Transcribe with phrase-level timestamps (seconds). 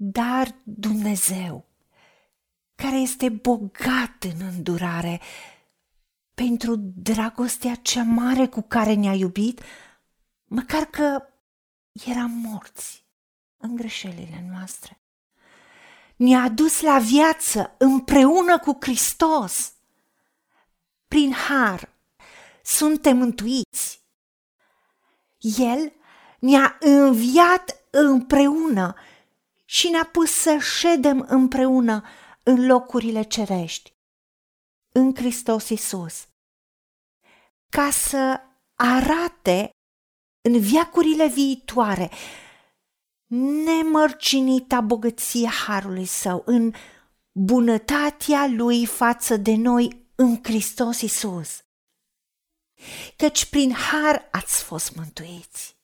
[0.00, 1.64] Dar Dumnezeu,
[2.74, 5.20] care este bogat în îndurare,
[6.34, 9.60] pentru dragostea cea mare cu care ne-a iubit,
[10.44, 11.22] măcar că
[12.06, 13.04] eram morți
[13.56, 15.00] în greșelile noastre.
[16.16, 19.72] Ne-a adus la viață împreună cu Hristos.
[21.08, 21.92] Prin har
[22.62, 24.02] suntem mântuiți.
[25.38, 25.92] El
[26.38, 28.94] ne-a înviat împreună
[29.70, 32.04] și ne-a pus să ședem împreună
[32.42, 33.92] în locurile cerești,
[34.94, 36.28] în Hristos Isus,
[37.68, 38.40] ca să
[38.74, 39.70] arate
[40.40, 42.10] în viacurile viitoare
[43.64, 46.72] nemărcinita bogăție harului său, în
[47.32, 51.62] bunătatea lui față de noi în Hristos Isus.
[53.16, 55.76] Căci prin har ați fost mântuiți,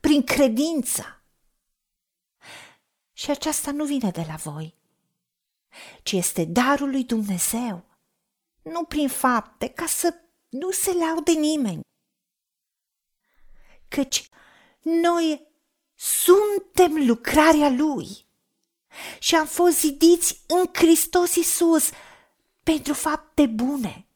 [0.00, 1.25] prin credință.
[3.26, 4.74] Și aceasta nu vine de la voi,
[6.02, 7.84] ci este darul lui Dumnezeu,
[8.62, 10.14] nu prin fapte, ca să
[10.48, 11.80] nu se laude nimeni.
[13.88, 14.28] Căci
[14.82, 15.46] noi
[15.94, 18.26] suntem lucrarea Lui
[19.18, 21.90] și am fost zidiți în Hristos Isus
[22.62, 24.06] pentru fapte bune,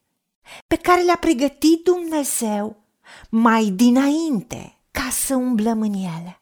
[0.67, 2.83] pe care le-a pregătit Dumnezeu
[3.29, 6.40] mai dinainte ca să umblăm în ele.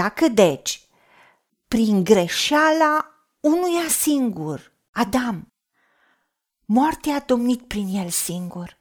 [0.00, 0.88] Dacă deci,
[1.68, 3.06] prin greșeala
[3.40, 5.46] unuia singur, Adam,
[6.64, 8.80] moartea a domnit prin el singur,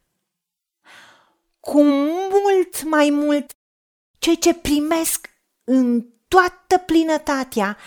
[1.60, 3.52] cu mult mai mult
[4.18, 5.30] cei ce primesc
[5.64, 7.78] în toată plinătatea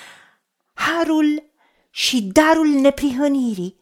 [0.75, 1.43] harul
[1.91, 3.81] și darul neprihănirii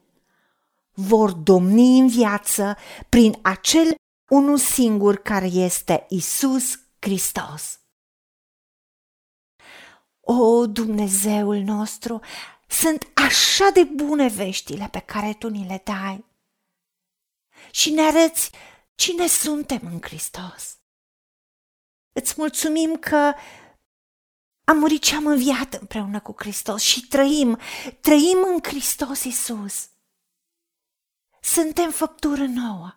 [0.94, 2.76] vor domni în viață
[3.08, 3.94] prin acel
[4.28, 7.79] unul singur care este Isus Hristos.
[10.20, 12.20] O, Dumnezeul nostru,
[12.68, 16.24] sunt așa de bune veștile pe care tu ni le dai
[17.70, 18.50] și ne arăți
[18.94, 20.78] cine suntem în Hristos.
[22.12, 23.34] Îți mulțumim că
[24.64, 27.58] am murit și am înviat împreună cu Hristos și trăim,
[28.00, 29.88] trăim în Hristos Isus.
[31.40, 32.94] Suntem făptură nouă.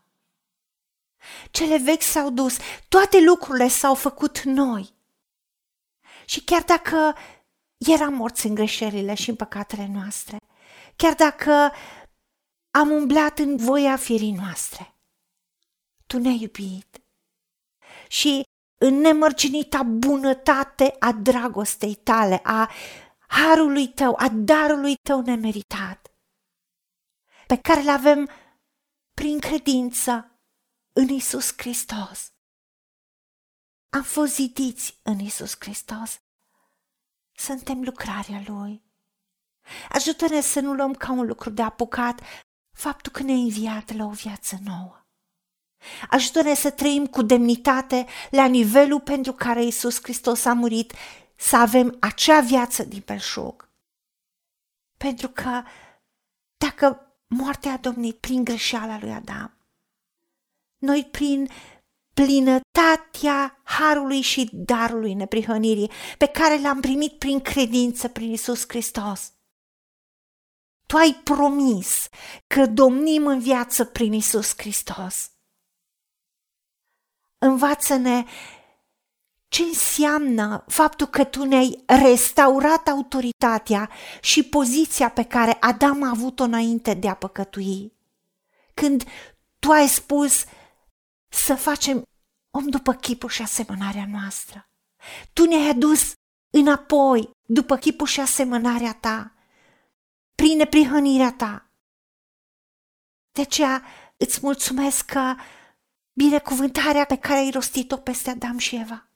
[1.51, 2.57] Cele vechi s-au dus,
[2.89, 4.93] toate lucrurile s-au făcut noi.
[6.25, 7.15] Și chiar dacă
[7.77, 10.37] eram morți în greșelile și în păcatele noastre,
[10.95, 11.71] chiar dacă
[12.71, 14.95] am umblat în voia firii noastre,
[16.07, 17.01] Tu ne-ai iubit
[18.07, 18.43] și
[18.77, 22.71] în nemărginita bunătate a dragostei tale, a
[23.27, 26.11] harului tău, a darului tău nemeritat,
[27.47, 28.29] pe care îl avem
[29.13, 30.39] prin credință
[30.93, 32.32] în Isus Hristos.
[33.93, 36.21] Am fost zidiți în Isus Hristos.
[37.31, 38.83] Suntem lucrarea Lui.
[39.89, 42.21] Ajută-ne să nu luăm ca un lucru de apucat
[42.71, 45.05] faptul că ne-a înviat la o viață nouă.
[46.09, 50.93] Ajută-ne să trăim cu demnitate la nivelul pentru care Isus Hristos a murit,
[51.35, 53.69] să avem acea viață din belșug.
[54.97, 55.63] Pentru că
[56.57, 59.57] dacă moartea a domnit prin greșeala lui Adam,
[60.77, 61.49] noi prin
[62.13, 69.31] plinătatea harului și darului neprihănirii pe care l-am primit prin credință prin Isus Hristos.
[70.85, 72.07] Tu ai promis
[72.47, 75.31] că domnim în viață prin Isus Hristos.
[77.37, 78.23] Învață-ne
[79.47, 83.89] ce înseamnă faptul că tu ne-ai restaurat autoritatea
[84.21, 87.93] și poziția pe care Adam a avut-o înainte de a păcătui.
[88.73, 89.03] Când
[89.59, 90.43] tu ai spus
[91.33, 92.03] să facem
[92.51, 94.69] om după chipul și asemănarea noastră.
[95.33, 96.13] Tu ne-ai adus
[96.49, 99.33] înapoi după chipul și asemănarea ta,
[100.35, 101.71] prin neprihănirea ta.
[103.31, 103.83] De aceea
[104.17, 105.35] îți mulțumesc că
[106.13, 109.09] binecuvântarea pe care ai rostit-o peste Adam și Eva,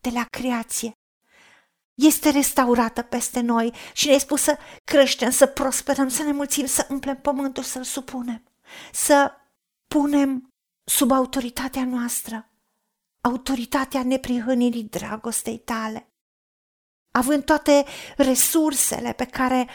[0.00, 0.92] de la creație,
[1.94, 6.86] este restaurată peste noi și ne-ai spus să creștem, să prosperăm, să ne mulțim, să
[6.90, 8.44] umplem pământul, să-l supunem,
[8.92, 9.32] să
[9.86, 10.53] punem
[10.84, 12.50] sub autoritatea noastră,
[13.20, 16.12] autoritatea neprihănirii dragostei tale,
[17.10, 17.84] având toate
[18.16, 19.68] resursele pe care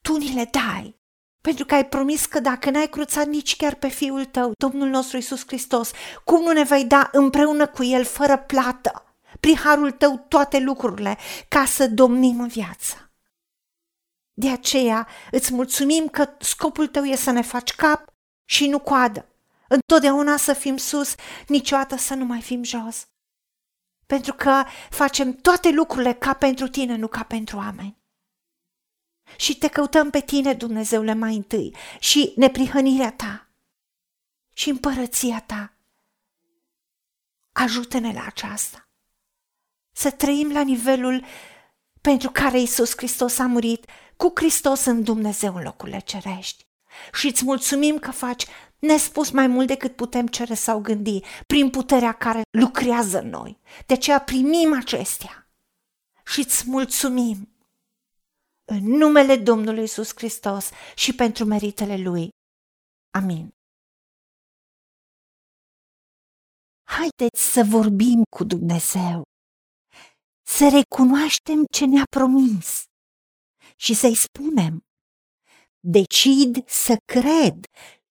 [0.00, 1.02] tu ni le dai
[1.42, 5.16] pentru că ai promis că dacă n-ai cruțat nici chiar pe Fiul tău, Domnul nostru
[5.16, 5.90] Isus Hristos,
[6.24, 11.18] cum nu ne vei da împreună cu El, fără plată, prin harul tău toate lucrurile,
[11.48, 13.12] ca să domnim în viață?
[14.32, 18.12] De aceea îți mulțumim că scopul tău e să ne faci cap
[18.44, 19.28] și nu coadă,
[19.72, 21.14] întotdeauna să fim sus,
[21.46, 23.06] niciodată să nu mai fim jos.
[24.06, 27.96] pentru că facem toate lucrurile ca pentru tine, nu ca pentru oameni.
[29.36, 33.48] Și te căutăm pe tine, Dumnezeule, mai întâi și neprihănirea ta
[34.52, 35.76] și împărăția ta.
[37.52, 38.88] Ajută-ne la aceasta.
[39.92, 41.24] Să trăim la nivelul
[42.00, 43.84] pentru care Isus Hristos a murit
[44.16, 46.66] cu Hristos în Dumnezeu în locurile cerești.
[47.12, 48.46] Și îți mulțumim că faci
[48.86, 53.60] nespus mai mult decât putem cere sau gândi, prin puterea care lucrează în noi.
[53.86, 55.50] De aceea primim acestea
[56.24, 57.48] și îți mulțumim
[58.64, 62.28] în numele Domnului Isus Hristos și pentru meritele Lui.
[63.10, 63.54] Amin.
[66.82, 69.22] Haideți să vorbim cu Dumnezeu,
[70.46, 72.82] să recunoaștem ce ne-a promis
[73.76, 74.80] și să-i spunem,
[75.80, 77.66] decid să cred